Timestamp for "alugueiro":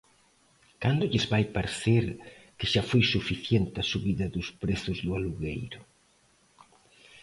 5.17-5.79